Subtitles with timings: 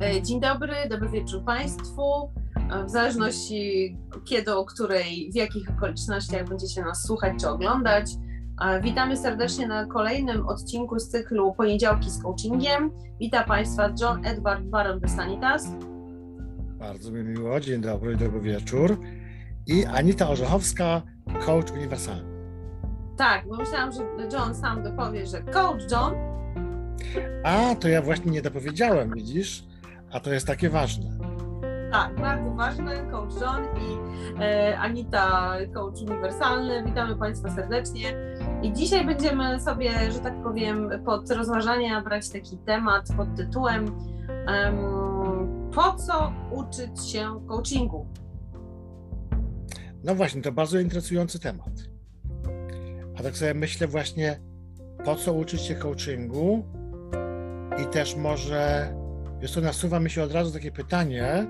[0.00, 2.30] E, dzień dobry, dobry wieczór Państwu.
[2.70, 8.10] E, w zależności kiedy, o której, w jakich okolicznościach będziecie nas słuchać czy oglądać.
[8.60, 12.90] E, witamy serdecznie na kolejnym odcinku z cyklu Poniedziałki z coachingiem.
[13.20, 15.68] Witam Państwa John Edward Baron de Sanitas.
[16.78, 19.00] Bardzo mi miło, dzień dobry, dobry wieczór.
[19.66, 21.02] I Anita Orzechowska,
[21.46, 22.34] coach uniwersalny.
[23.16, 24.00] Tak, bo myślałam, że
[24.32, 26.14] John sam dopowie, że coach John.
[27.44, 29.73] A, to ja właśnie nie dopowiedziałem, widzisz?
[30.14, 31.18] A to jest takie ważne.
[31.92, 33.10] Tak, bardzo ważne.
[33.10, 33.98] Coach John i
[34.42, 36.84] e, Anita, coach uniwersalny.
[36.84, 38.14] Witamy Państwa serdecznie.
[38.62, 43.84] I dzisiaj będziemy sobie, że tak powiem, pod rozważania brać taki temat pod tytułem
[44.46, 48.06] um, Po co uczyć się coachingu?
[50.04, 51.72] No właśnie, to bardzo interesujący temat.
[53.18, 54.40] A tak sobie myślę właśnie,
[55.04, 56.64] po co uczyć się coachingu
[57.82, 58.94] i też może
[59.44, 61.46] Wiesz to nasuwa mi się od razu takie pytanie,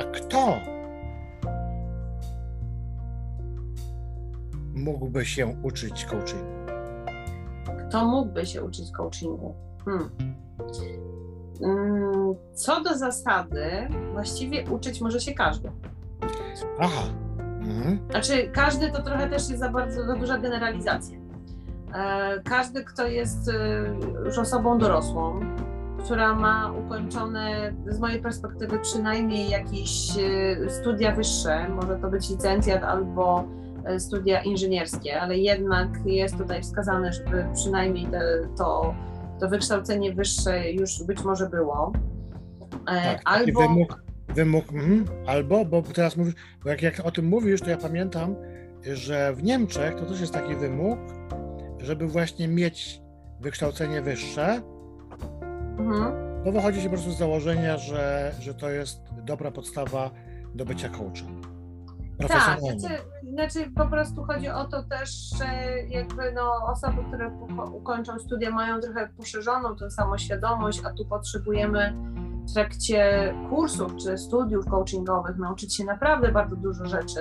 [0.00, 0.58] a kto
[4.74, 6.46] mógłby się uczyć coachingu?
[7.88, 9.54] Kto mógłby się uczyć coachingu?
[9.84, 10.10] Hmm.
[11.62, 13.70] Mm, co do zasady,
[14.12, 15.70] właściwie uczyć może się każdy.
[16.78, 17.02] Aha.
[17.60, 17.98] Mhm.
[18.10, 21.18] Znaczy, każdy to trochę też jest za bardzo za duża generalizacja.
[21.94, 23.54] E, każdy, kto jest e,
[24.24, 25.40] już osobą dorosłą,
[26.06, 32.84] która ma ukończone z mojej perspektywy przynajmniej jakieś e, studia wyższe, może to być licencjat
[32.84, 33.44] albo
[33.84, 38.94] e, studia inżynierskie, ale jednak jest tutaj wskazane, żeby przynajmniej te, to,
[39.40, 41.92] to wykształcenie wyższe już być może było.
[42.88, 47.28] E, tak, albo wymóg, wymóg mm, albo, bo teraz mówisz, bo jak, jak o tym
[47.28, 48.36] mówisz, to ja pamiętam,
[48.92, 50.98] że w Niemczech to też jest taki wymóg,
[51.78, 53.00] żeby właśnie mieć
[53.40, 54.62] wykształcenie wyższe,
[55.78, 56.26] Mhm.
[56.44, 60.10] No wychodzi się po prostu z założenia, że, że to jest dobra podstawa
[60.54, 61.42] do bycia coachem.
[62.28, 62.94] Tak, znaczy,
[63.32, 65.44] znaczy po prostu chodzi o to też, że
[65.88, 67.30] jakby no, osoby, które
[67.72, 71.94] ukończą studia mają trochę poszerzoną tę samoświadomość, a tu potrzebujemy
[72.48, 77.20] w trakcie kursów czy studiów coachingowych nauczyć się naprawdę bardzo dużo rzeczy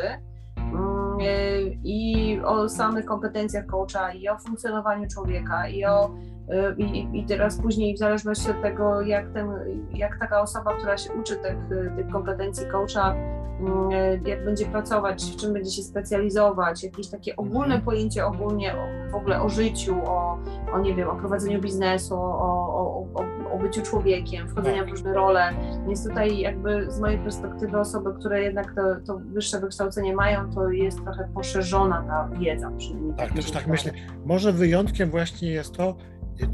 [1.84, 6.12] i o samych kompetencjach coacha, i o funkcjonowaniu człowieka, i o
[6.50, 9.50] Y, I, I, teraz później w zależności od tego, jak, ten,
[9.94, 11.58] jak taka osoba, która się uczy tych,
[11.96, 17.66] tych kompetencji coacha, y, jak będzie pracować, w czym będzie się specjalizować, jakieś takie ogólne
[17.66, 17.82] mhm.
[17.82, 20.38] pojęcie ogólnie o, w ogóle o życiu, o,
[20.74, 23.24] o nie wiem, o prowadzeniu biznesu, o, o, o
[23.68, 24.90] byciu człowiekiem, wchodzenia w tak.
[24.90, 25.54] różne role.
[25.88, 30.70] Więc tutaj jakby z mojej perspektywy osoby, które jednak to, to wyższe wykształcenie mają, to
[30.70, 33.16] jest trochę poszerzona ta wiedza przynajmniej.
[33.18, 33.92] Tak, też tak myślę.
[34.26, 35.96] Może wyjątkiem właśnie jest to,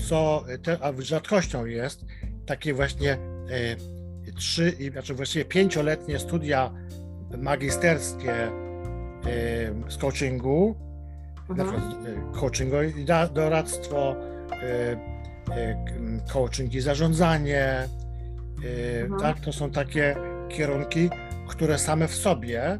[0.10, 2.06] co te, a rzadkością jest
[2.46, 6.72] takie właśnie e, trzy, znaczy właściwie pięcioletnie studia
[7.38, 8.52] magisterskie e,
[9.88, 10.76] z coachingu,
[11.50, 11.58] mhm.
[11.58, 14.16] na przykład e, coachingu i doradztwo,
[14.52, 15.11] e,
[16.34, 17.88] coaching i zarządzanie, e,
[19.02, 19.22] mhm.
[19.22, 20.16] tak, to są takie
[20.50, 21.10] kierunki,
[21.48, 22.80] które same w sobie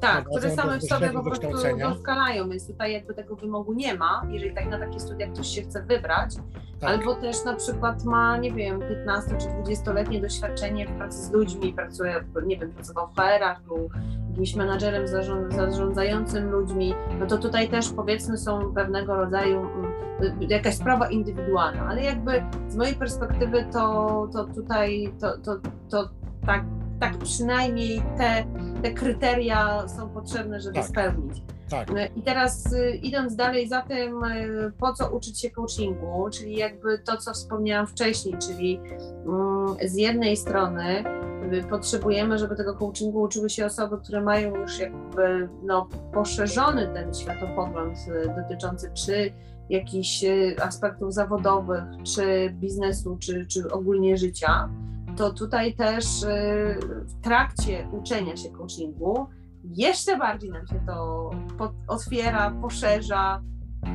[0.00, 1.46] tak, które same w sobie po prostu
[1.78, 5.62] doskalają, więc tutaj jakby tego wymogu nie ma, jeżeli tak na takie studia ktoś się
[5.62, 6.34] chce wybrać,
[6.80, 6.90] tak.
[6.90, 11.72] albo też na przykład ma, nie wiem, 15 czy 20-letnie doświadczenie w pracy z ludźmi,
[11.72, 13.90] pracuje, nie wiem, pracował w HR-ach, był
[14.30, 15.04] jakimś menadżerem
[15.50, 19.92] zarządzającym ludźmi, no to tutaj też powiedzmy są pewnego rodzaju mm,
[20.40, 25.56] jakaś sprawa indywidualna, ale jakby z mojej perspektywy to, to tutaj to, to,
[25.90, 26.10] to
[26.46, 26.64] tak
[27.00, 28.44] tak przynajmniej te,
[28.82, 30.86] te kryteria są potrzebne, żeby tak.
[30.86, 31.42] spełnić.
[31.70, 31.88] Tak.
[32.16, 36.98] I teraz y, idąc dalej za tym, y, po co uczyć się coachingu, czyli jakby
[36.98, 38.80] to, co wspomniałam wcześniej, czyli
[39.26, 41.04] mm, z jednej strony
[41.52, 47.14] y, potrzebujemy, żeby tego coachingu uczyły się osoby, które mają już jakby no, poszerzony ten
[47.14, 47.98] światopogląd
[48.36, 49.32] dotyczący czy
[49.70, 50.24] jakichś
[50.62, 54.68] aspektów zawodowych, czy biznesu, czy, czy ogólnie życia
[55.18, 56.26] to tutaj też y,
[57.06, 59.26] w trakcie uczenia się coachingu
[59.64, 61.30] jeszcze bardziej nam się to
[61.88, 63.42] otwiera, poszerza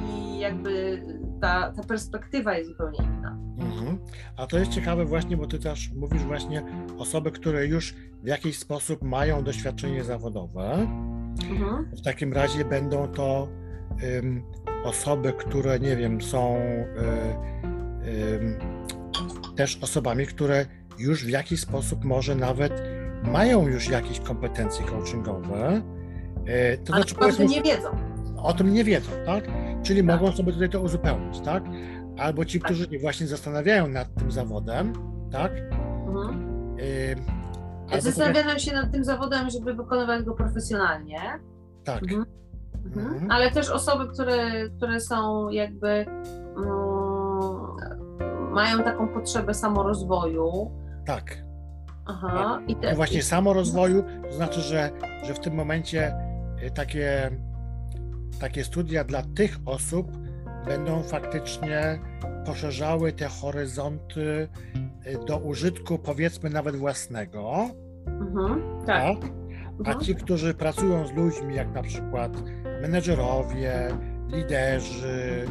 [0.05, 1.03] i jakby
[1.41, 3.37] ta, ta perspektywa jest zupełnie inna.
[3.59, 3.99] Mhm.
[4.37, 6.63] A to jest ciekawe właśnie, bo ty też mówisz właśnie
[6.97, 10.87] osoby, które już w jakiś sposób mają doświadczenie zawodowe.
[11.51, 11.89] Mhm.
[11.97, 13.47] W takim razie będą to
[14.15, 14.43] um,
[14.83, 16.83] osoby, które nie wiem, są um,
[19.55, 20.65] też osobami, które
[20.97, 22.83] już w jakiś sposób może nawet
[23.23, 25.81] mają już jakieś kompetencje coachingowe.
[26.45, 27.89] E, to Ale znaczy, nie wiedzą.
[28.37, 29.43] O tym nie wiedzą, tak?
[29.83, 30.21] Czyli tak.
[30.21, 31.63] mogą sobie tutaj to uzupełnić, tak?
[32.17, 32.65] Albo ci, tak.
[32.65, 34.93] którzy właśnie zastanawiają nad tym zawodem,
[35.31, 35.51] tak?
[36.07, 36.53] Mhm.
[36.79, 41.19] Y, Zastanawiam się nad tym zawodem, żeby wykonywać go profesjonalnie.
[41.83, 42.03] Tak.
[42.03, 42.25] Mhm.
[42.85, 43.07] Mhm.
[43.13, 43.31] mhm.
[43.31, 46.05] Ale też osoby, które, które są jakby
[46.57, 46.83] mm,
[48.51, 50.71] mają taką potrzebę samorozwoju.
[51.05, 51.43] Tak.
[52.05, 52.61] Aha.
[52.67, 52.95] I te...
[52.95, 54.91] właśnie samorozwoju, to znaczy, że,
[55.23, 56.15] że w tym momencie
[56.63, 57.31] y, takie,
[58.39, 60.17] takie studia dla tych osób
[60.65, 61.99] będą faktycznie
[62.45, 64.47] poszerzały te horyzonty
[65.07, 67.69] y, do użytku, powiedzmy, nawet własnego.
[68.07, 69.19] Mhm, tak.
[69.19, 69.31] tak?
[69.85, 69.99] A mhm.
[69.99, 72.31] ci, którzy pracują z ludźmi, jak na przykład
[72.81, 73.87] menedżerowie,
[74.27, 75.45] liderzy,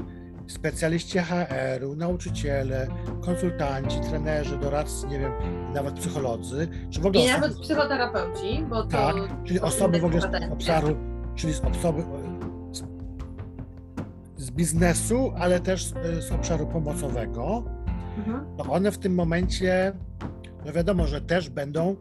[0.52, 2.88] specjaliści HR-u, nauczyciele,
[3.20, 5.32] konsultanci, trenerzy, doradcy, nie wiem,
[5.74, 9.14] nawet psycholodzy, czy w ogóle I osoby, nawet psychoterapeuci, bo to tak,
[9.44, 10.96] czyli osoby w ogóle z obszaru,
[11.34, 12.04] czyli z osoby
[12.72, 12.82] z,
[14.36, 15.94] z biznesu, ale też z,
[16.24, 17.64] z obszaru pomocowego,
[18.18, 18.56] mhm.
[18.56, 19.92] to one w tym momencie,
[20.66, 21.96] no wiadomo, że też będą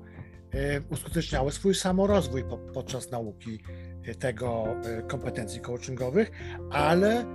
[0.89, 3.59] uskuteczniały swój samorozwój po, podczas nauki
[4.07, 4.65] y, tego
[4.99, 6.31] y, kompetencji coachingowych,
[6.71, 7.25] ale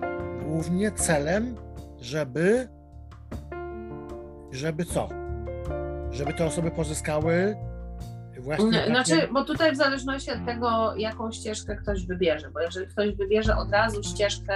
[0.45, 1.57] głównie celem,
[2.01, 2.69] żeby
[4.53, 5.09] żeby co?
[6.11, 7.57] Żeby te osoby pozyskały
[8.47, 8.73] właśnie.
[8.73, 8.87] Takie...
[8.87, 13.57] Znaczy, bo tutaj w zależności od tego, jaką ścieżkę ktoś wybierze, bo jeżeli ktoś wybierze
[13.57, 14.55] od razu ścieżkę,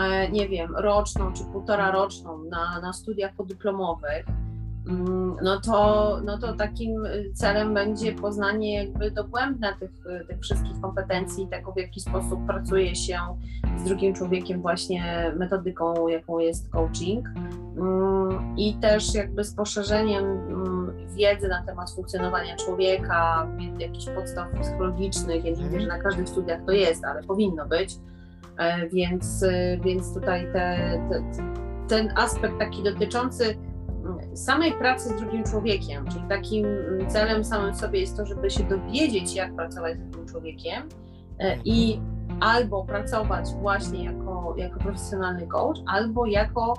[0.00, 4.26] e, nie wiem, roczną czy półtora roczną na, na studiach podyplomowych,
[5.42, 7.02] no to, no to takim
[7.34, 9.90] celem będzie poznanie jakby dogłębne tych,
[10.28, 13.18] tych wszystkich kompetencji, tego w jaki sposób pracuje się
[13.78, 17.28] z drugim człowiekiem właśnie metodyką, jaką jest coaching.
[17.76, 23.48] Mm, i też jakby z poszerzeniem mm, wiedzy na temat funkcjonowania człowieka,
[23.78, 27.96] jakichś podstaw psychologicznych, ja nie mówię, że na każdych studiach to jest, ale powinno być,
[28.58, 29.44] e, więc,
[29.84, 30.78] więc tutaj te,
[31.10, 31.22] te,
[31.88, 33.56] ten aspekt taki dotyczący
[34.36, 36.66] samej pracy z drugim człowiekiem, czyli takim
[37.08, 40.88] celem samym sobie jest to, żeby się dowiedzieć, jak pracować z drugim człowiekiem
[41.38, 42.00] e, i
[42.40, 46.74] albo pracować właśnie jako, jako profesjonalny coach, albo jako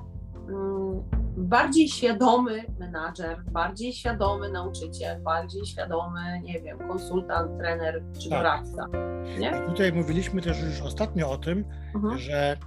[0.50, 1.04] mm,
[1.38, 8.40] bardziej świadomy menadżer, bardziej świadomy nauczyciel, bardziej świadomy, nie wiem, konsultant, trener czy tak.
[8.40, 8.86] doradca.
[9.40, 9.62] Nie?
[9.68, 11.66] Tutaj mówiliśmy też już ostatnio o tym,
[11.96, 12.18] mhm.
[12.18, 12.58] że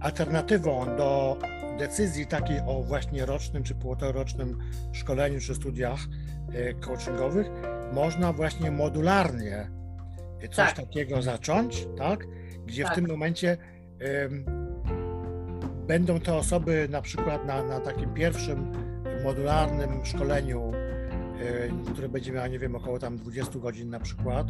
[0.00, 1.36] alternatywą do
[1.78, 4.58] decyzji takiej o właśnie rocznym czy półtorocznym
[4.92, 6.00] szkoleniu czy studiach
[6.52, 7.46] e, coachingowych
[7.92, 9.70] można właśnie modularnie
[10.40, 10.76] coś tak.
[10.76, 12.26] takiego zacząć, tak?
[12.66, 12.92] Gdzie tak.
[12.92, 13.56] w tym momencie
[15.86, 18.72] będą te osoby na przykład na, na takim pierwszym
[19.24, 20.72] modularnym szkoleniu,
[21.86, 24.46] y, które będzie miało, nie wiem, około tam 20 godzin na przykład.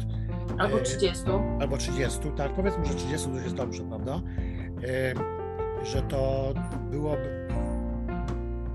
[0.57, 1.23] Albo 30.
[1.59, 4.21] albo 30, tak, powiedzmy, że 30 to jest dobrze, prawda?
[5.85, 6.53] Że to
[6.91, 7.47] byłoby,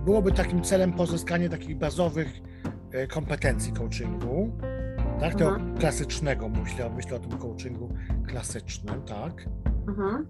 [0.05, 2.41] byłoby takim celem pozyskanie takich bazowych
[2.93, 4.53] e, kompetencji coachingu,
[5.21, 5.79] tak, tego mhm.
[5.79, 7.95] klasycznego, myślę, myślę o tym coachingu
[8.27, 9.45] klasycznym, tak.
[9.89, 10.27] Mhm.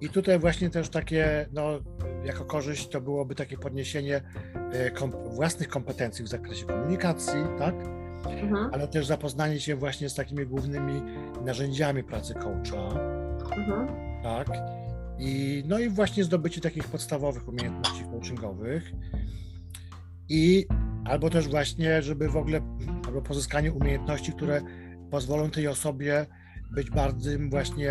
[0.00, 1.80] I tutaj właśnie też takie, no,
[2.24, 4.20] jako korzyść to byłoby takie podniesienie
[4.72, 7.74] e, kom własnych kompetencji w zakresie komunikacji, tak,
[8.24, 8.70] mhm.
[8.72, 11.02] ale też zapoznanie się właśnie z takimi głównymi
[11.44, 13.00] narzędziami pracy coacha,
[13.56, 13.88] mhm.
[14.22, 14.48] tak,
[15.24, 18.92] i, no i właśnie zdobycie takich podstawowych umiejętności coachingowych
[20.28, 20.66] i
[21.04, 22.60] albo też właśnie, żeby w ogóle,
[23.06, 24.60] albo pozyskanie umiejętności, które
[25.10, 26.26] pozwolą tej osobie
[26.70, 27.90] być bardzo właśnie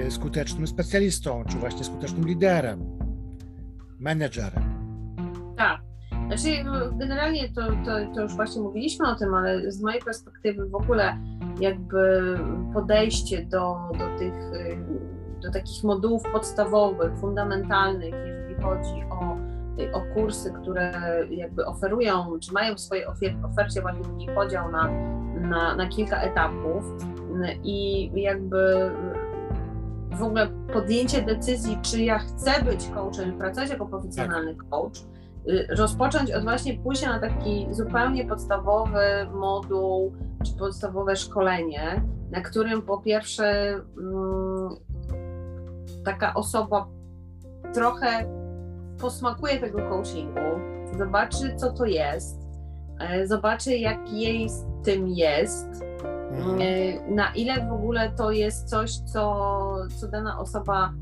[0.00, 2.98] e, skutecznym specjalistą, czy właśnie skutecznym liderem,
[4.00, 4.62] menedżerem.
[5.56, 5.80] Tak.
[6.26, 10.68] Znaczy, no, generalnie to, to, to już właśnie mówiliśmy o tym, ale z mojej perspektywy
[10.68, 11.18] w ogóle
[11.60, 12.38] jakby
[12.72, 14.34] podejście do, do tych
[15.42, 19.36] do takich modułów podstawowych, fundamentalnych, jeżeli chodzi o,
[19.98, 20.92] o kursy, które
[21.30, 23.06] jakby oferują, czy mają w swojej
[23.42, 24.88] ofercie właśnie podział na,
[25.40, 26.84] na, na kilka etapów
[27.64, 28.90] i jakby
[30.12, 34.68] w ogóle podjęcie decyzji, czy ja chcę być coachem, pracować jako profesjonalny tak.
[34.68, 34.98] coach,
[35.48, 39.00] y, rozpocząć od właśnie pójścia na taki zupełnie podstawowy
[39.34, 40.12] moduł,
[40.46, 43.68] czy podstawowe szkolenie, na którym po pierwsze
[43.98, 44.70] mm,
[46.04, 46.88] taka osoba
[47.74, 48.26] trochę
[49.00, 50.40] posmakuje tego coachingu,
[50.98, 52.38] zobaczy, co to jest,
[52.98, 55.66] e, zobaczy, jak jej z tym jest,
[56.30, 56.58] mhm.
[56.60, 60.92] E, na ile w ogóle to jest coś, co, co dana osoba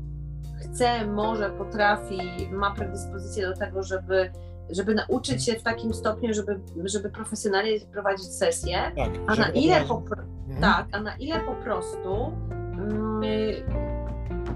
[0.61, 4.31] chce, może, potrafi, ma predyspozycję do tego, żeby,
[4.69, 9.81] żeby nauczyć się w takim stopniu, żeby, żeby profesjonalnie prowadzić sesję, tak, a na ile
[9.81, 10.61] po, mhm.
[10.61, 13.21] tak, a na ile po prostu mm,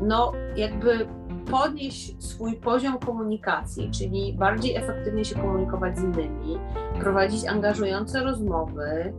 [0.01, 1.07] no jakby
[1.51, 6.59] podnieść swój poziom komunikacji, czyli bardziej efektywnie się komunikować z innymi,
[6.99, 9.13] prowadzić angażujące rozmowy,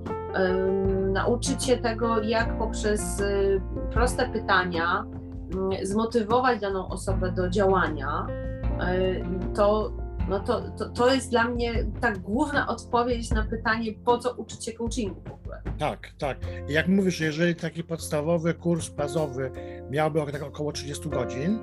[1.12, 3.60] nauczyć się tego, jak poprzez y,
[3.92, 5.04] proste pytania
[5.54, 8.26] mm, zmotywować daną osobę do działania,
[8.94, 9.92] y, to,
[10.28, 14.64] no to, to, to jest dla mnie ta główna odpowiedź na pytanie, po co uczyć
[14.64, 15.62] się coachingu w ogóle.
[15.78, 16.38] Tak, tak.
[16.68, 19.50] Jak mówisz, jeżeli taki podstawowy kurs bazowy
[19.90, 21.58] miałby tak około 30 godzin,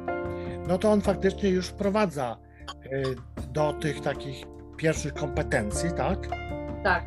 [0.67, 2.37] no to on faktycznie już wprowadza
[2.85, 3.15] y,
[3.53, 4.45] do tych takich
[4.77, 6.27] pierwszych kompetencji, tak?
[6.83, 7.03] Tak.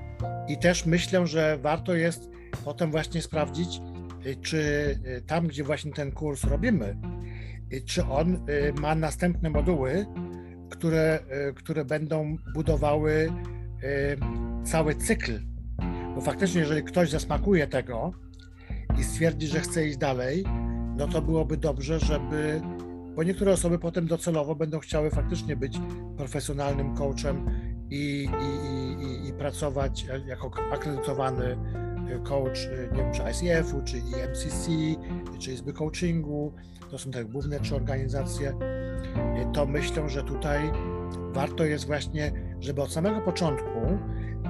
[0.49, 2.31] I też myślę, że warto jest
[2.65, 3.81] potem właśnie sprawdzić,
[4.27, 4.59] y, czy
[5.07, 6.97] y, tam, gdzie właśnie ten kurs robimy,
[7.87, 8.47] czy on
[8.81, 10.07] ma następne moduły,
[10.71, 11.19] które,
[11.55, 13.33] które będą budowały
[14.65, 15.41] cały cykl.
[16.15, 18.13] Bo faktycznie, jeżeli ktoś zasmakuje tego
[19.01, 20.45] i stwierdzi, że chce iść dalej,
[20.97, 22.61] no to byłoby dobrze, żeby
[23.17, 25.79] bo niektóre osoby potem docelowo będą chciały faktycznie być
[26.17, 27.51] profesjonalnym coachem
[27.91, 31.57] i, i, i, i pracować jako akredytowany
[32.25, 34.69] coach, nie wiem, czy ICF-u, czy IMCC,
[35.39, 36.53] czy Izby Coachingu,
[36.91, 38.53] to są te główne trzy organizacje,
[39.53, 40.73] to myślę, że tutaj
[41.33, 43.81] warto jest właśnie, żeby od samego początku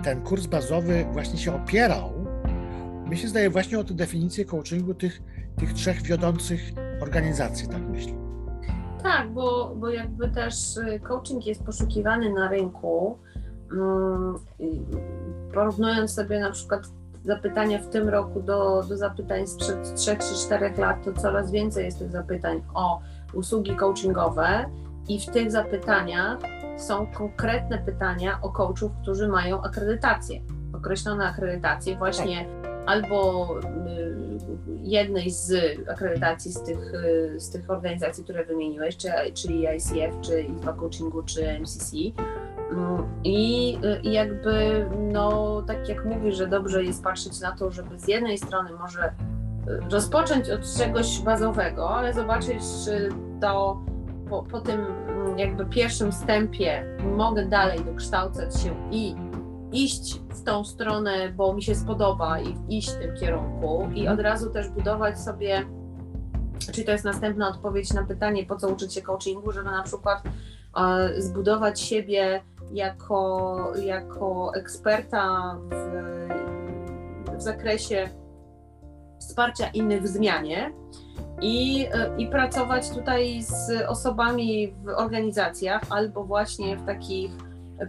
[0.04, 2.26] ten kurs bazowy właśnie się opierał,
[3.08, 5.22] mi się zdaje właśnie o tę definicję coachingu tych,
[5.58, 6.60] tych trzech wiodących
[7.00, 8.12] organizacji, tak myślę.
[9.02, 13.18] Tak, bo, bo jakby też y, coaching jest poszukiwany na rynku.
[13.72, 14.34] Mm,
[15.54, 16.80] porównując sobie na przykład
[17.26, 21.84] zapytania w tym roku do, do zapytań sprzed 3 czy 4 lat, to coraz więcej
[21.84, 23.00] jest tych zapytań o
[23.34, 24.64] usługi coachingowe
[25.08, 26.38] i w tych zapytaniach
[26.76, 30.40] są konkretne pytania o coachów, którzy mają akredytację,
[30.72, 34.16] określone akredytacje właśnie tak albo y,
[34.82, 35.52] jednej z
[35.88, 38.96] akredytacji z tych, y, z tych organizacji, które wymieniłeś,
[39.34, 41.96] czyli ICF, czy Izba Coachingu, czy MCC.
[42.70, 47.98] Mm, I, I jakby, no, tak jak mówisz, że dobrze jest patrzeć na to, żeby
[47.98, 53.08] z jednej strony może y, rozpocząć od czegoś bazowego, ale zobaczyć, czy
[53.40, 53.80] to
[54.30, 59.14] po, po tym mm, jakby pierwszym wstępie mogę dalej dokształcać się i
[59.72, 64.20] iść w tą stronę, bo mi się spodoba i iść w tym kierunku i od
[64.20, 65.66] razu też budować sobie,
[66.72, 70.22] czyli to jest następna odpowiedź na pytanie, po co uczyć się coachingu, żeby na przykład
[70.76, 78.08] e, zbudować siebie jako, jako eksperta w, w zakresie
[79.20, 80.72] wsparcia innych w zmianie
[81.40, 81.86] i,
[82.18, 87.30] i pracować tutaj z osobami w organizacjach albo właśnie w takich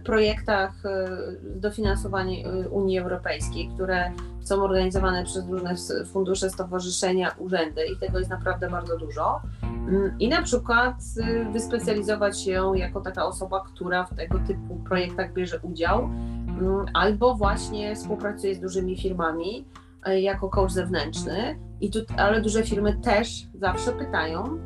[0.04, 1.08] projektach e,
[1.42, 5.74] dofinansowań e, Unii Europejskiej, które są organizowane przez różne
[6.12, 9.40] fundusze, stowarzyszenia, urzędy i tego jest naprawdę bardzo dużo.
[9.62, 15.32] Mm, I na przykład e, wyspecjalizować się jako taka osoba, która w tego typu projektach
[15.32, 19.64] bierze udział, mm, albo właśnie współpracuje z dużymi firmami
[20.06, 21.58] jako coach zewnętrzny.
[21.80, 24.58] I tu, ale duże firmy też zawsze pytają,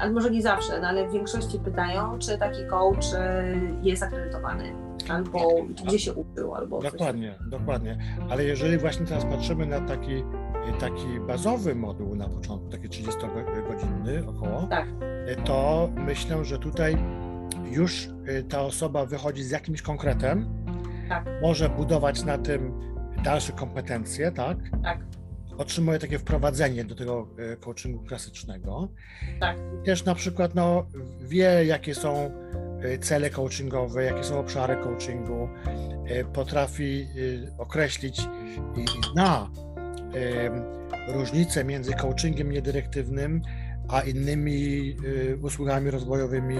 [0.00, 3.44] ale może nie zawsze, no ale w większości pytają, czy taki coach e,
[3.82, 4.72] jest akredytowany,
[5.08, 7.48] albo gdzie się uczył, albo Dokładnie, coś.
[7.48, 7.98] dokładnie.
[8.30, 10.24] Ale jeżeli właśnie teraz patrzymy na taki,
[10.80, 14.86] taki bazowy moduł na początku, taki 30-godzinny około, tak.
[15.26, 16.96] E, to myślę, że tutaj
[17.70, 18.08] już
[18.48, 20.48] ta osoba wychodzi z jakimś konkretem,
[21.08, 21.24] tak.
[21.42, 22.80] może budować na tym
[23.24, 24.56] dalsze kompetencje, tak?
[24.82, 24.98] Tak
[25.58, 28.88] otrzymuje takie wprowadzenie do tego e, coachingu klasycznego.
[29.40, 29.56] Tak.
[29.84, 30.86] Też na przykład no,
[31.20, 32.30] wie, jakie są
[32.82, 35.48] e, cele coachingowe, jakie są obszary coachingu,
[36.06, 37.06] e, potrafi
[37.58, 38.20] określić
[38.76, 39.50] i zna
[41.08, 43.42] różnice między coachingiem niedyrektywnym
[43.88, 44.96] a innymi
[45.42, 46.56] usługami rozwojowymi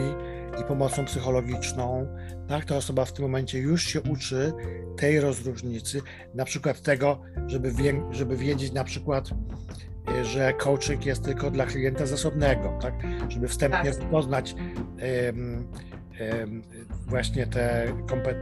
[0.61, 2.06] i pomocą psychologiczną,
[2.49, 4.52] tak, ta osoba w tym momencie już się uczy
[4.97, 6.02] tej rozróżnicy,
[6.35, 9.30] na przykład tego, żeby, wie, żeby wiedzieć na przykład,
[10.09, 12.95] e, że coaching jest tylko dla klienta zasobnego, tak,
[13.28, 14.11] żeby wstępnie tak.
[14.11, 14.54] poznać
[15.26, 15.68] um,
[16.40, 16.62] um,
[17.06, 17.92] właśnie te,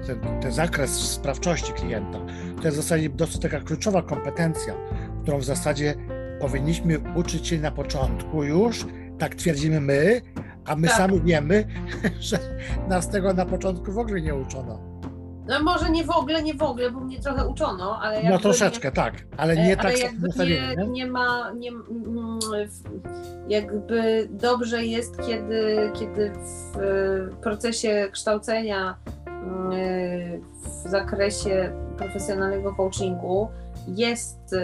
[0.06, 2.18] te, te zakres sprawczości klienta.
[2.56, 4.74] To jest w zasadzie dosyć taka kluczowa kompetencja,
[5.22, 5.94] którą w zasadzie
[6.44, 8.86] powinniśmy uczyć się na początku już,
[9.18, 10.20] tak twierdzimy my,
[10.66, 10.96] a my tak.
[10.96, 11.64] sami wiemy,
[12.20, 12.38] że
[12.88, 14.78] nas tego na początku w ogóle nie uczono.
[15.46, 18.88] No może nie w ogóle, nie w ogóle, bo mnie trochę uczono, ale No troszeczkę,
[18.88, 21.70] nie, tak, ale nie e, tak jakby nie, nie, nie ma, nie,
[23.48, 26.32] jakby dobrze jest, kiedy, kiedy
[26.74, 28.96] w procesie kształcenia
[29.26, 30.42] mm,
[30.84, 33.48] w zakresie profesjonalnego coachingu
[33.88, 34.54] jest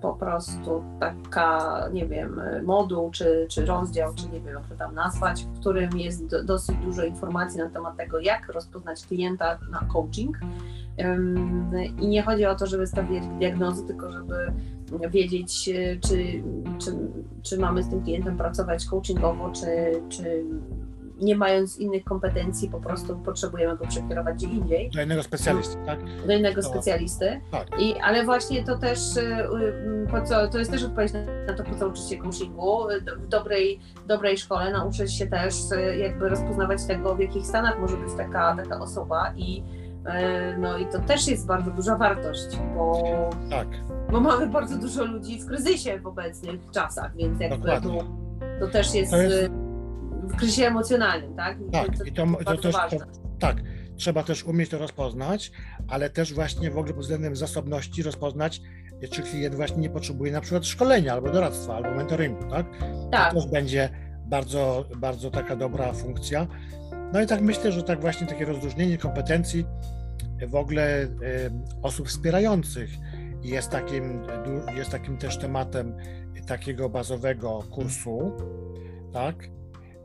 [0.00, 4.94] po prostu taka, nie wiem, moduł czy, czy rozdział, czy nie wiem jak to tam
[4.94, 9.78] nazwać, w którym jest do, dosyć dużo informacji na temat tego, jak rozpoznać klienta na
[9.92, 10.38] coaching.
[12.00, 14.52] I nie chodzi o to, żeby stawiać diagnozy, tylko żeby
[15.10, 16.00] wiedzieć, czy,
[16.78, 17.02] czy,
[17.42, 19.66] czy mamy z tym klientem pracować coachingowo, czy,
[20.08, 20.44] czy
[21.22, 24.90] nie mając innych kompetencji, po prostu potrzebujemy go przekierować gdzie indziej.
[24.90, 25.98] Do innego specjalisty, tak?
[26.26, 27.40] Do innego to, specjalisty.
[27.50, 27.68] Tak.
[27.78, 31.12] I, ale właśnie to też, y, y, po co, to jest też odpowiedź
[31.46, 32.86] na to, po co uczyć się coachingu.
[33.18, 37.96] W dobrej, dobrej szkole nauczyć się też y, jakby rozpoznawać tego, w jakich stanach może
[37.96, 39.62] być taka, taka osoba i
[40.58, 43.02] no i to też jest bardzo duża wartość, bo,
[43.50, 43.68] tak.
[44.10, 48.04] bo mamy bardzo dużo ludzi w kryzysie w obecnych czasach, więc jakby to,
[48.60, 49.61] to też jest, to jest
[50.32, 51.58] w kryzysie emocjonalnym, tak?
[51.72, 52.96] Tak, to, i to, to, też, to,
[53.38, 53.56] tak,
[53.96, 55.52] trzeba też umieć to rozpoznać,
[55.88, 58.60] ale też właśnie w ogóle pod względem zasobności rozpoznać,
[59.10, 62.66] czy klient właśnie nie potrzebuje na przykład szkolenia albo doradztwa, albo mentoringu, tak?
[63.12, 63.34] Tak.
[63.34, 63.90] To też będzie
[64.26, 66.46] bardzo, bardzo taka dobra funkcja.
[67.12, 69.64] No i tak myślę, że tak właśnie takie rozróżnienie kompetencji
[70.48, 71.06] w ogóle
[71.82, 72.90] osób wspierających
[73.42, 74.22] jest takim,
[74.76, 75.96] jest takim też tematem
[76.46, 78.32] takiego bazowego kursu,
[79.12, 79.36] tak?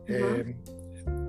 [0.09, 0.53] Mhm.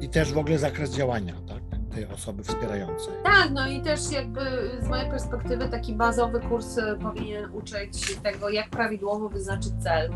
[0.01, 1.69] I też w ogóle zakres działania, tak?
[1.99, 3.15] tej osoby wspierającej.
[3.25, 4.41] Tak, no i też jakby
[4.81, 10.11] z mojej perspektywy taki bazowy kurs e, powinien uczyć tego, jak prawidłowo wyznaczyć cel,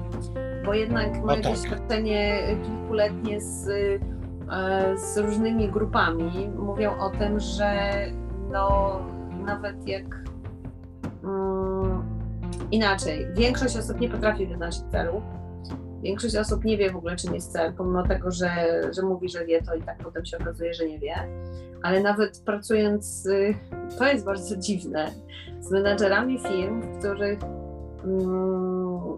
[0.65, 1.43] bo jednak moje no tak.
[1.43, 7.93] doświadczenie kilkuletnie z, e, z różnymi grupami mówią o tym, że
[8.51, 8.99] no
[9.47, 10.05] nawet jak
[11.25, 12.03] um,
[12.71, 15.23] inaczej, większość osób nie potrafi wyznaczyć celu,
[16.03, 18.51] Większość osób nie wie w ogóle, czym jest cel, pomimo tego, że,
[18.97, 21.15] że mówi, że wie, to i tak potem się okazuje, że nie wie.
[21.83, 23.55] Ale nawet pracując, y,
[23.99, 25.13] to jest bardzo dziwne,
[25.61, 27.39] z menadżerami firm, w których
[28.05, 29.17] mm,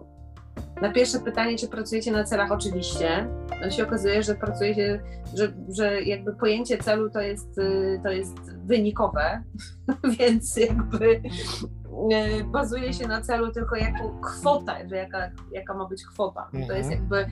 [0.81, 3.27] na pierwsze pytanie, czy pracujecie na celach, oczywiście,
[3.61, 8.35] no się okazuje, że pracujecie, że, że jakby pojęcie celu to jest, y, to jest
[8.65, 9.43] wynikowe,
[10.19, 11.21] więc jakby
[12.45, 16.49] bazuje się na celu tylko jako kwota, że jaka, jaka ma być kwota.
[16.67, 16.91] To jest mhm.
[16.91, 17.25] jakby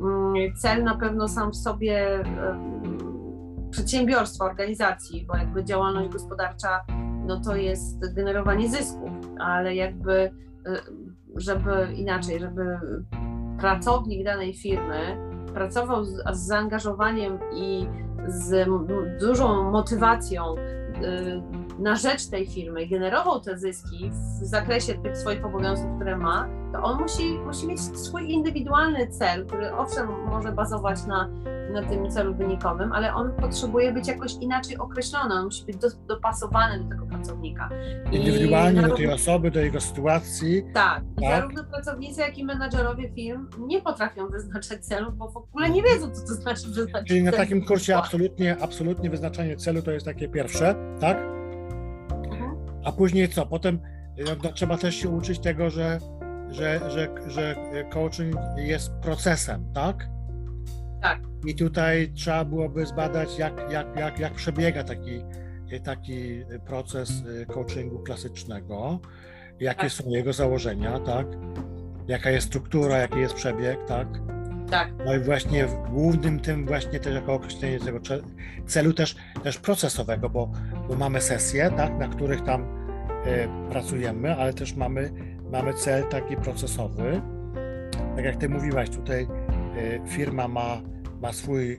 [0.00, 2.24] mm, cel na pewno sam w sobie
[3.70, 6.84] przedsiębiorstwa, organizacji, bo jakby działalność gospodarcza
[7.26, 10.30] no to jest generowanie zysków, ale jakby e,
[11.36, 12.78] żeby inaczej, żeby
[13.58, 15.16] pracownik danej firmy
[15.54, 17.86] pracował z, z zaangażowaniem i
[18.26, 18.68] z
[19.20, 24.10] dużą motywacją y, na rzecz tej firmy generował te zyski
[24.42, 29.46] w zakresie tych swoich obowiązków, które ma, to on musi, musi mieć swój indywidualny cel,
[29.46, 31.28] który owszem może bazować na,
[31.72, 35.88] na tym celu wynikowym, ale on potrzebuje być jakoś inaczej określony, on musi być do,
[36.08, 37.68] dopasowany do tego pracownika.
[38.12, 40.62] Indywidualnie I do tej osoby, do jego sytuacji.
[40.74, 41.02] Tak.
[41.20, 41.30] Tak.
[41.30, 46.10] zarówno pracownicy, jak i menadżerowie firm nie potrafią wyznaczać celu, bo w ogóle nie wiedzą,
[46.10, 50.28] co to znaczy wyznaczyć Czyli na takim kursie absolutnie, absolutnie wyznaczanie celu to jest takie
[50.28, 51.41] pierwsze, tak?
[52.84, 53.46] A później co?
[53.46, 53.78] Potem
[54.18, 55.98] no, trzeba też się uczyć tego, że,
[56.50, 57.56] że, że, że
[57.90, 60.08] coaching jest procesem, tak?
[61.02, 61.20] Tak.
[61.46, 65.24] I tutaj trzeba byłoby zbadać, jak, jak, jak, jak przebiega taki,
[65.84, 69.00] taki proces coachingu klasycznego,
[69.60, 69.92] jakie tak.
[69.92, 71.26] są jego założenia, tak?
[72.08, 74.08] Jaka jest struktura, jaki jest przebieg, tak?
[74.72, 74.92] Tak.
[75.06, 78.00] No i właśnie głównym tym właśnie też jako określenie tego
[78.66, 80.50] celu też, też procesowego, bo,
[80.88, 82.62] bo mamy sesje, tak, na których tam
[83.26, 85.12] e, pracujemy, ale też mamy,
[85.50, 87.20] mamy cel taki procesowy.
[88.16, 90.82] Tak jak ty mówiłaś, tutaj e, firma ma,
[91.20, 91.78] ma swój e,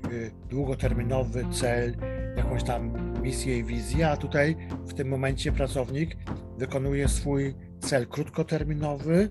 [0.50, 1.96] długoterminowy cel,
[2.38, 6.18] jakąś tam misję i wizję, a tutaj w tym momencie pracownik
[6.58, 9.30] wykonuje swój cel krótkoterminowy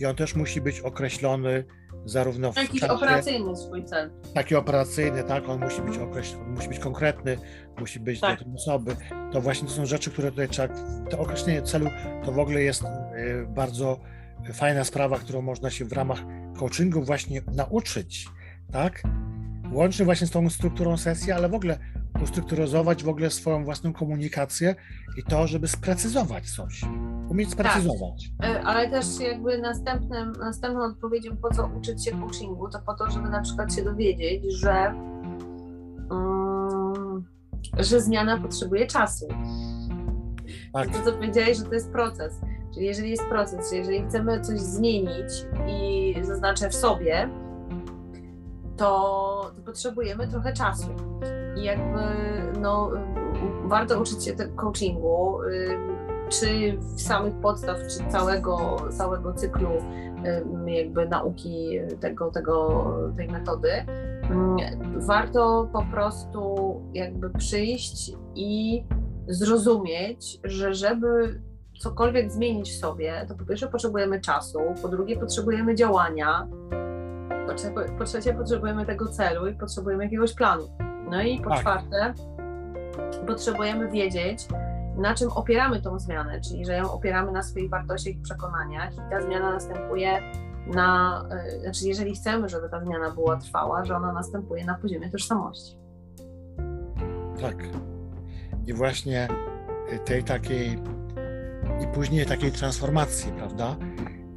[0.00, 1.64] i on też musi być określony
[2.04, 4.10] zarówno w Jakiś czasie, operacyjny swój cel.
[4.34, 7.38] Taki operacyjny, tak, on musi być określony, musi być konkretny,
[7.78, 8.38] musi być tak.
[8.38, 8.96] do tej osoby.
[9.32, 10.74] To właśnie to są rzeczy, które tutaj trzeba,
[11.10, 11.90] to określenie celu
[12.24, 12.86] to w ogóle jest y,
[13.48, 14.00] bardzo
[14.52, 16.18] fajna sprawa, którą można się w ramach
[16.58, 18.26] coachingu właśnie nauczyć,
[18.72, 19.02] tak?
[19.72, 21.78] Łącznie właśnie z tą strukturą sesji, ale w ogóle
[22.22, 24.74] ustrukturyzować w ogóle swoją własną komunikację
[25.16, 26.80] i to, żeby sprecyzować coś
[27.30, 28.32] umieć sprecyzować.
[28.40, 28.62] Tak.
[28.64, 33.28] Ale też jakby następnym, następną odpowiedzią, po co uczyć się coachingu, to po to, żeby
[33.28, 34.94] na przykład się dowiedzieć, że,
[36.10, 37.24] um,
[37.78, 39.28] że zmiana potrzebuje czasu.
[40.72, 40.88] Tak.
[40.88, 42.40] To, co powiedziałeś, że to jest proces.
[42.74, 47.28] Czyli jeżeli jest proces, jeżeli chcemy coś zmienić i zaznaczę w sobie,
[48.76, 50.88] to, to potrzebujemy trochę czasu.
[51.56, 52.00] I jakby
[52.60, 52.90] no,
[53.64, 55.38] warto uczyć się tego coachingu
[56.30, 59.70] czy samych podstaw, czy całego, całego cyklu
[60.66, 62.84] jakby nauki tego, tego,
[63.16, 63.70] tej metody,
[64.30, 64.56] mm,
[64.96, 66.56] warto po prostu
[66.94, 68.84] jakby przyjść i
[69.28, 71.40] zrozumieć, że żeby
[71.80, 76.48] cokolwiek zmienić w sobie, to po pierwsze potrzebujemy czasu, po drugie potrzebujemy działania,
[77.98, 80.62] po trzecie potrzebujemy tego celu i potrzebujemy jakiegoś planu.
[81.10, 81.60] No i po tak.
[81.60, 82.14] czwarte,
[83.26, 84.46] potrzebujemy wiedzieć,
[84.96, 89.10] na czym opieramy tą zmianę, czyli że ją opieramy na swoich wartościach i przekonaniach i
[89.10, 90.22] ta zmiana następuje
[90.66, 91.22] na,
[91.56, 95.76] y, znaczy jeżeli chcemy, żeby ta zmiana była trwała, że ona następuje na poziomie tożsamości.
[97.40, 97.56] Tak.
[98.66, 99.28] I właśnie
[100.04, 100.78] tej takiej
[101.82, 103.76] i później takiej transformacji, prawda?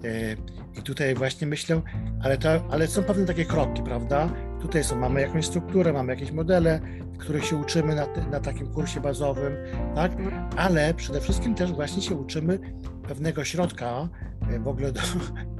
[0.05, 0.37] Y,
[0.79, 1.81] I tutaj właśnie myślę,
[2.23, 4.29] ale, to, ale są pewne takie kroki, prawda?
[4.63, 6.79] Tutaj są, mamy jakąś strukturę, mamy jakieś modele,
[7.17, 9.53] których się uczymy na, na takim kursie bazowym,
[9.95, 10.11] tak?
[10.57, 12.59] Ale przede wszystkim też właśnie się uczymy
[13.07, 14.09] pewnego środka
[14.49, 15.01] e, w ogóle do,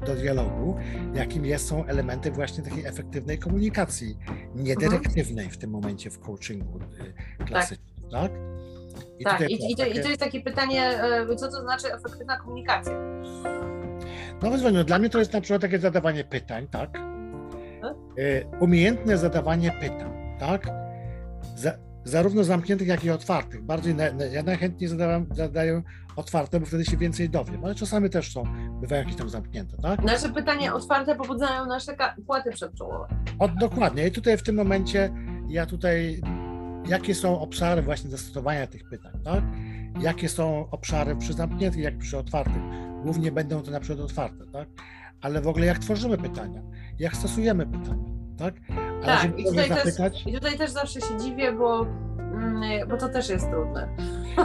[0.06, 0.76] do dialogu,
[1.14, 4.18] jakim jest, są elementy właśnie takiej efektywnej komunikacji,
[4.54, 6.80] niedyrektywnej w tym momencie w coachingu
[7.40, 8.22] e, klasycznym, tak?
[8.22, 8.30] tak?
[9.18, 10.00] I tak, i, i, to, takie...
[10.00, 12.92] i to jest takie pytanie, e, co to znaczy efektywna komunikacja?
[14.42, 17.13] No, no dla mnie to jest na przykład takie zadawanie pytań, tak?
[18.60, 20.66] Umiejętne zadawanie pytań, tak?
[21.56, 21.72] za,
[22.04, 23.62] zarówno zamkniętych, jak i otwartych.
[23.62, 25.82] Bardziej na, na, ja najchętniej zadawam, zadaję
[26.16, 28.44] otwarte, bo wtedy się więcej dowiem, ale czasami też są,
[28.80, 30.02] bywają jakieś tam zamknięte, tak?
[30.02, 33.06] Nasze pytania otwarte pobudzają nasze płaty przedczołowe.
[33.38, 34.06] O, dokładnie.
[34.06, 35.10] I tutaj w tym momencie
[35.48, 36.20] ja tutaj,
[36.88, 39.44] jakie są obszary właśnie zastosowania tych pytań, tak?
[40.00, 42.62] Jakie są obszary przy zamkniętych, jak przy otwartych?
[43.04, 44.68] Głównie będą to na przykład otwarte, tak?
[45.20, 46.62] Ale w ogóle jak tworzymy pytania,
[46.98, 48.54] jak stosujemy pytania, tak?
[49.02, 50.12] Ale tak, i tutaj, zapytać...
[50.12, 53.88] też, i tutaj też zawsze się dziwię, bo, mm, bo to też jest trudne.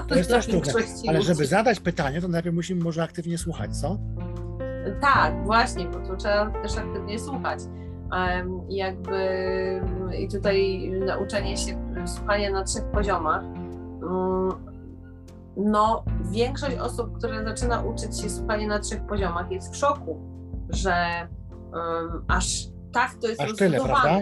[0.08, 0.74] To jest też trudne,
[1.08, 3.98] ale żeby zadać pytanie, to najpierw musimy może aktywnie słuchać, co?
[5.02, 7.60] Tak, właśnie, bo to trzeba też aktywnie słuchać.
[8.69, 9.19] Jakby
[10.19, 13.43] i tutaj nauczenie się słuchania na trzech poziomach.
[15.65, 20.19] No, większość osób, które zaczyna uczyć się słuchania na trzech poziomach, jest w szoku,
[20.69, 21.28] że
[21.74, 24.22] um, aż tak to jest Aż tyle, prawda?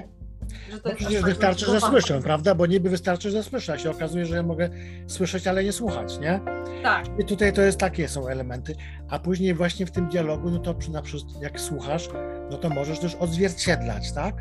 [0.71, 2.56] Że to no przecież wystarczy, że słyszę, prawda?
[2.56, 4.69] Bo niby wystarczy, że słyszę, a się okazuje, że ja mogę
[5.08, 6.41] słyszeć, ale nie słuchać, nie?
[6.84, 7.06] Tak.
[7.19, 8.76] I tutaj to jest takie są elementy.
[9.10, 12.10] A później właśnie w tym dialogu, no to przy, na przykład jak słuchasz,
[12.52, 14.36] no to możesz też odzwierciedlać, tak?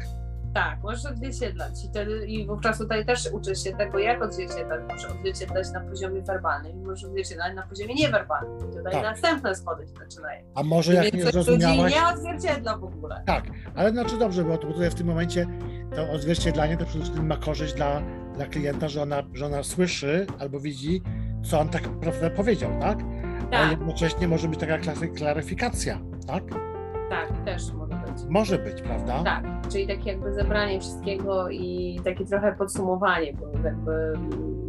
[0.56, 4.80] Tak, możesz odzwierciedlać i, wtedy, i wówczas tutaj też uczysz się tego, jak odzwierciedlać.
[4.88, 8.58] Możesz odzwierciedlać na poziomie werbalnym i możesz odzwierciedlać na poziomie niewerbalnym.
[8.58, 9.02] I tutaj tak.
[9.02, 10.46] następne schody się zaczynają.
[10.54, 11.94] A może jak nie zrozumiałaś...
[11.94, 13.22] nie odzwierciedla w ogóle.
[13.26, 15.46] Tak, ale znaczy dobrze, bo tutaj w tym momencie
[15.96, 18.02] to odzwierciedlanie to przede wszystkim ma korzyść dla,
[18.34, 21.02] dla klienta, że ona, że ona słyszy albo widzi,
[21.44, 22.98] co on tak prawda powiedział, tak?
[23.50, 23.66] tak.
[23.66, 24.78] A jednocześnie może być taka
[25.16, 26.44] klaryfikacja, tak?
[27.10, 27.85] Tak, też może
[28.28, 29.22] może być, prawda?
[29.24, 34.12] Tak, czyli takie jakby zebranie wszystkiego i takie trochę podsumowanie, bo jakby...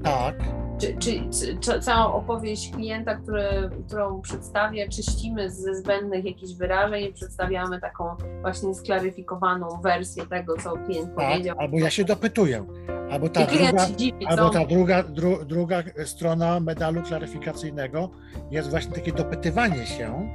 [0.03, 0.35] Tak.
[0.77, 1.21] Czy, czy,
[1.59, 8.03] czy, całą opowieść klienta, który, którą przedstawię, czyścimy ze zbędnych jakichś wyrażeń i przedstawiamy taką
[8.41, 11.55] właśnie sklaryfikowaną wersję tego, co klient tak, powiedział.
[11.59, 12.65] Albo ja się dopytuję.
[13.11, 13.85] Albo ta, druga,
[14.27, 18.09] albo ta druga, dru, druga strona medalu klaryfikacyjnego
[18.51, 20.29] jest właśnie takie dopytywanie się,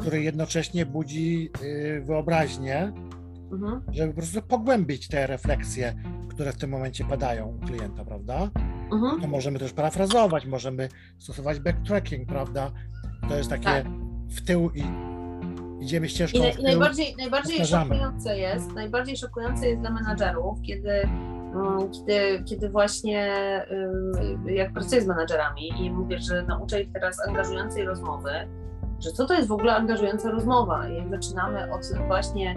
[0.00, 2.92] który jednocześnie budzi y, wyobraźnię,
[3.52, 3.82] mhm.
[3.92, 5.94] żeby po prostu pogłębić te refleksje,
[6.28, 8.50] które w tym momencie padają u klienta, prawda?
[8.92, 9.20] Mhm.
[9.20, 12.70] To możemy też parafrazować, możemy stosować backtracking, prawda?
[13.28, 13.86] To jest takie tak.
[14.28, 14.84] w tył i
[15.80, 20.90] idziemy ścieżką I, w tył, najbardziej, najbardziej szokujące jest, najbardziej szokujące jest dla menadżerów, kiedy
[20.90, 23.30] mm, kiedy, kiedy właśnie
[24.46, 28.30] jak pracuję z menadżerami i mówię, że nauczę ich teraz angażującej rozmowy,
[29.02, 30.88] że co to jest w ogóle angażująca rozmowa.
[30.88, 32.54] I jak zaczynamy od właśnie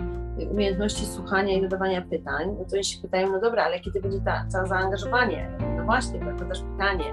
[0.52, 4.22] umiejętności słuchania i zadawania pytań, no to oni się pytają, no dobra, ale kiedy będzie
[4.22, 5.58] ta, to zaangażowanie?
[5.78, 7.06] No właśnie, to też pytanie,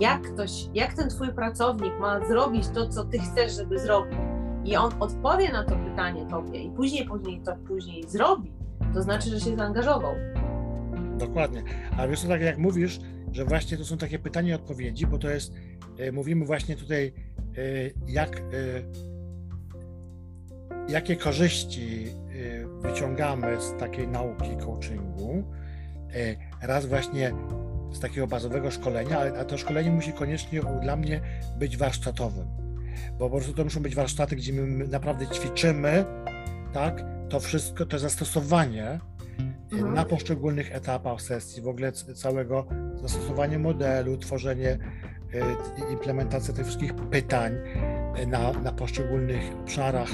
[0.00, 4.18] jak ktoś, jak ten twój pracownik ma zrobić to, co ty chcesz, żeby zrobił?
[4.64, 8.52] I on odpowie na to pytanie tobie i później, później to później zrobi,
[8.94, 10.14] to znaczy, że się zaangażował.
[11.18, 11.62] Dokładnie.
[11.98, 13.00] A wiesz, tak jak mówisz,
[13.32, 15.54] że właśnie to są takie pytania i odpowiedzi, bo to jest,
[15.98, 17.12] e, mówimy właśnie tutaj
[18.06, 18.84] jak, y,
[20.88, 25.44] jakie korzyści y, wyciągamy z takiej nauki coachingu.
[26.62, 27.32] Raz właśnie
[27.92, 31.20] z takiego bazowego szkolenia, ale a to szkolenie musi koniecznie dla mnie
[31.58, 32.46] być warsztatowym,
[33.18, 36.04] bo po prostu to muszą być warsztaty, gdzie my naprawdę ćwiczymy,
[36.72, 39.00] tak, to wszystko, to zastosowanie
[39.72, 39.94] mhm.
[39.94, 44.78] na poszczególnych etapach sesji, w ogóle całego zastosowanie modelu, tworzenie
[45.90, 47.52] implementacja tych wszystkich pytań
[48.26, 50.08] na, na poszczególnych obszarach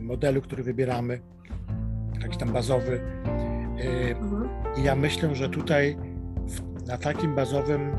[0.00, 1.20] modelu, który wybieramy,
[2.22, 3.00] jakiś tam bazowy.
[4.20, 4.48] Mhm.
[4.76, 5.96] I ja myślę, że tutaj
[6.86, 7.96] na takim bazowym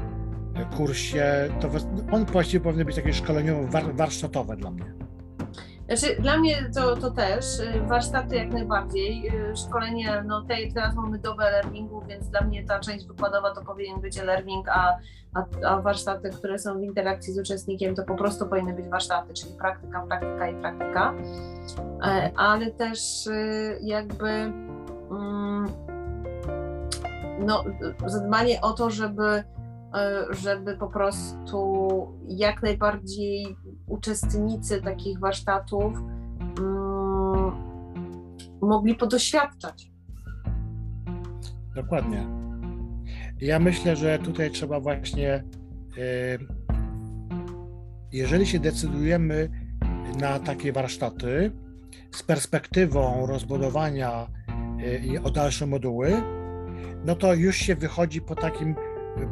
[0.77, 1.69] kursie, to
[2.11, 4.93] on właściwie powinien być takie szkoleniowo-warsztatowe dla mnie.
[5.91, 10.95] Znaczy, dla mnie to, to też, y, warsztaty jak najbardziej, y, szkolenie, no tej, teraz
[10.95, 14.97] mamy dobę e-learningu, więc dla mnie ta część wykładowa to powinien być e-learning, a,
[15.33, 19.33] a, a, warsztaty, które są w interakcji z uczestnikiem, to po prostu powinny być warsztaty,
[19.33, 21.13] czyli praktyka, praktyka i praktyka,
[22.03, 25.67] e, ale też y, jakby mm,
[27.39, 27.63] no,
[28.05, 29.43] zadbanie o to, żeby
[30.29, 33.57] żeby po prostu jak najbardziej
[33.91, 35.93] uczestnicy takich warsztatów
[36.59, 37.51] um,
[38.61, 39.91] mogli podoświadczać.
[41.75, 42.27] Dokładnie.
[43.41, 45.43] Ja myślę, że tutaj trzeba właśnie, e,
[48.11, 49.49] jeżeli się decydujemy
[50.19, 51.51] na takie warsztaty
[52.11, 54.27] z perspektywą rozbudowania
[55.15, 56.21] e, o dalsze moduły,
[57.05, 58.75] no to już się wychodzi po takim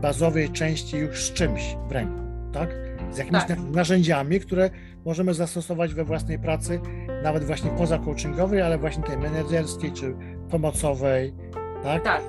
[0.01, 2.21] bazowej części już z czymś w ręku,
[2.53, 2.88] tak?
[3.11, 3.59] Z jakimiś tak.
[3.59, 4.69] narzędziami, które
[5.05, 6.79] możemy zastosować we własnej pracy,
[7.23, 10.15] nawet właśnie poza coachingowej, ale właśnie tej menedżerskiej czy
[10.49, 11.33] pomocowej,
[11.83, 12.03] tak?
[12.03, 12.21] Tak.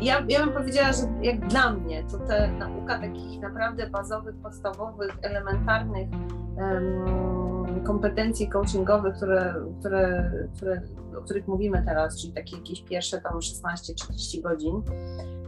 [0.00, 5.16] Ja, ja bym powiedziała, że jak dla mnie, to ta nauka takich naprawdę bazowych, podstawowych,
[5.22, 6.08] elementarnych
[6.56, 10.82] um, kompetencji coachingowych, które, które, które,
[11.18, 14.82] o których mówimy teraz, czyli takie jakieś pierwsze tam 16-30 godzin,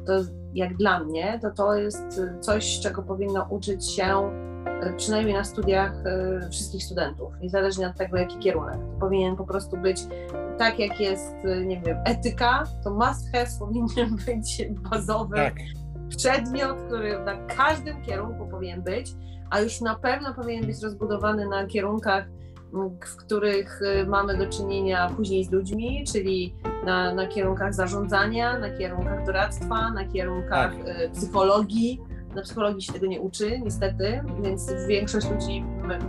[0.09, 0.14] to
[0.55, 5.92] jak dla mnie, to to jest coś, czego powinno uczyć się e, przynajmniej na studiach
[6.07, 8.77] e, wszystkich studentów, niezależnie od tego, jaki kierunek.
[8.77, 10.01] To powinien po prostu być
[10.59, 11.35] tak, jak jest,
[11.66, 15.55] nie wiem, etyka, to must have powinien być bazowy tak.
[16.09, 19.14] przedmiot, który na każdym kierunku powinien być,
[19.51, 22.25] a już na pewno powinien być rozbudowany na kierunkach
[22.73, 26.55] w których y, mamy do czynienia później z ludźmi, czyli
[26.85, 30.89] na, na kierunkach zarządzania, na kierunkach doradztwa, na kierunkach tak.
[30.89, 32.01] Y, psychologii.
[32.35, 35.65] Na psychologii się tego nie uczy, niestety, więc większość ludzi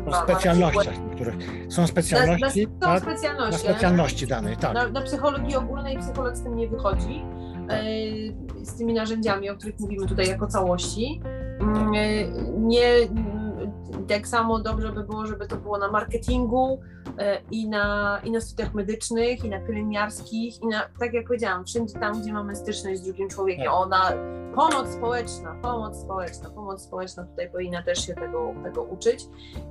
[0.05, 0.19] ma.
[0.19, 1.35] O specjalnościach niektórych.
[1.69, 2.67] Są specjalności.
[2.67, 3.01] Na, na, są tak?
[3.01, 3.67] specjalności.
[3.67, 4.73] Na specjalności danej, tak.
[4.73, 7.25] Na, na psychologii ogólnej psycholog z tym nie wychodzi,
[7.67, 7.79] tak.
[8.63, 11.21] z tymi narzędziami, o których mówimy tutaj jako całości.
[11.59, 11.91] Tak.
[12.57, 13.07] Nie,
[14.07, 16.81] tak samo dobrze by było, żeby to było na marketingu
[17.17, 21.65] e, i na, i na studiach medycznych, i na pielęgniarskich, i na, tak jak powiedziałam,
[21.65, 23.67] wszędzie tam, gdzie mamy styczność z drugim człowiekiem.
[23.71, 24.11] Ona,
[24.55, 29.25] pomoc społeczna, pomoc społeczna, pomoc społeczna tutaj powinna też się tego, tego uczyć.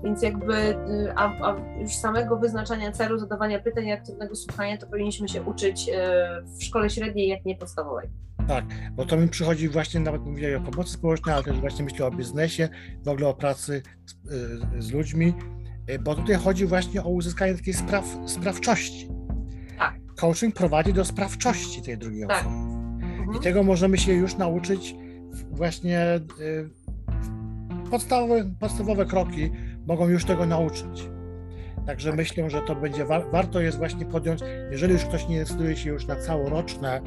[0.04, 5.28] Więc jakby, y, a, a już samego wyznaczania celu, zadawania pytań aktywnego słuchania, to powinniśmy
[5.28, 8.09] się uczyć e, w szkole średniej, jak nie podstawowej.
[8.48, 12.06] Tak, bo to mi przychodzi właśnie, nawet mówię o pomocy społecznej, ale też właśnie myślę
[12.06, 12.68] o biznesie,
[13.04, 14.12] w ogóle o pracy z,
[14.78, 15.34] y, z ludźmi,
[15.90, 19.08] y, bo tutaj chodzi właśnie o uzyskanie takiej spraw, sprawczości.
[19.78, 19.94] Tak.
[20.16, 22.40] Coaching prowadzi do sprawczości tej drugiej tak.
[22.40, 22.54] osoby.
[22.54, 23.37] Mhm.
[23.37, 24.94] I tego możemy się już nauczyć
[25.50, 26.70] właśnie y,
[27.90, 29.50] podstawowe, podstawowe kroki
[29.87, 31.08] mogą już tego nauczyć.
[31.87, 35.90] Także myślę, że to będzie warto jest właśnie podjąć, jeżeli już ktoś nie decyduje się
[35.90, 37.00] już na całoroczne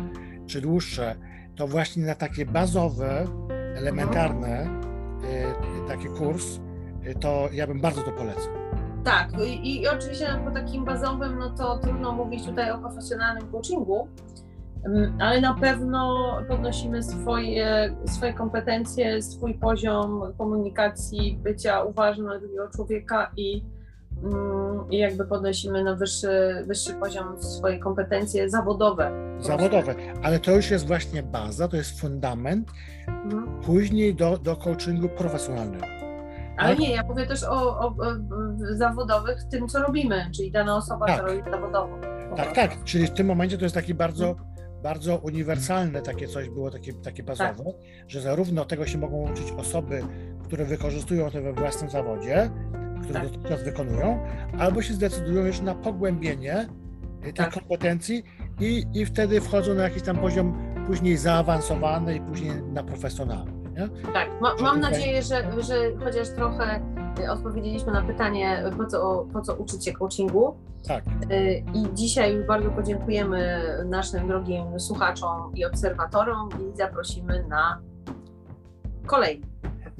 [0.52, 1.16] czy dłuższe
[1.56, 3.28] to właśnie na takie bazowe,
[3.76, 6.60] elementarne y, taki kurs,
[7.08, 8.54] y, to ja bym bardzo to polecał.
[9.04, 14.08] Tak, i, i oczywiście po takim bazowym, no to trudno mówić tutaj o profesjonalnym coachingu,
[15.20, 23.32] ale na pewno podnosimy swoje, swoje kompetencje, swój poziom komunikacji, bycia uważnym na drugiego człowieka
[23.38, 23.81] i Mm,
[24.90, 29.12] i jakby podnosimy na wyższy, wyższy poziom swoje kompetencje zawodowe.
[29.40, 32.72] Zawodowe, ale to już jest właśnie baza, to jest fundament
[33.08, 33.62] mhm.
[33.62, 35.86] później do, do coachingu profesjonalnego.
[36.58, 36.80] Ale tak?
[36.80, 37.96] nie, ja mówię też o, o, o,
[38.72, 41.20] zawodowych, tym co robimy, czyli dana osoba, tak.
[41.20, 41.98] co robi zawodowo.
[42.36, 44.50] Tak, tak, czyli w tym momencie to jest taki bardzo, mhm.
[44.84, 47.66] bardzo uniwersalne takie coś było, takie, takie bazowe, tak.
[48.08, 50.04] że zarówno tego się mogą uczyć osoby,
[50.44, 52.50] które wykorzystują to we własnym zawodzie,
[53.02, 53.30] które tak.
[53.30, 54.26] dotychczas wykonują,
[54.60, 56.68] albo się zdecydują już na pogłębienie
[57.22, 57.54] tej tak.
[57.54, 58.24] kompetencji
[58.60, 63.52] i, i wtedy wchodzą na jakiś tam poziom później zaawansowany i później na profesjonalny.
[63.72, 64.12] Nie?
[64.14, 64.92] Tak, Ma, mam tutaj...
[64.92, 66.82] nadzieję, że, że chociaż trochę
[67.20, 70.56] y, odpowiedzieliśmy na pytanie, po co, po co uczyć się coachingu.
[70.88, 71.04] Tak.
[71.32, 77.82] Y, I dzisiaj już bardzo podziękujemy naszym drogim słuchaczom i obserwatorom i zaprosimy na
[79.06, 79.52] kolejny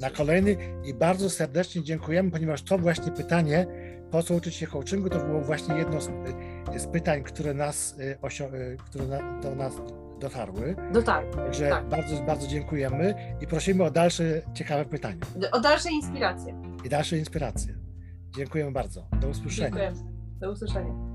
[0.02, 3.66] na kolejny i bardzo serdecznie dziękujemy, ponieważ to właśnie pytanie,
[4.10, 7.98] po co uczyć się coachingu, to było właśnie jedno z, y, z pytań, które, nas,
[7.98, 8.18] y,
[8.54, 9.72] y, które na, do nas
[10.20, 10.76] dotarły.
[10.92, 11.32] Dotarły.
[11.36, 11.88] Także tak.
[11.88, 15.20] bardzo, bardzo dziękujemy i prosimy o dalsze ciekawe pytania.
[15.52, 16.54] O dalsze inspiracje.
[16.84, 17.74] I dalsze inspiracje.
[18.36, 19.06] Dziękujemy bardzo.
[19.20, 19.68] Do usłyszenia.
[19.68, 19.96] Dziękujemy.
[20.40, 21.11] Do usłyszenia.